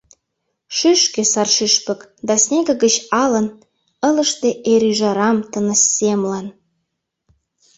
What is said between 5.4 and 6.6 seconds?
тыныс семлан.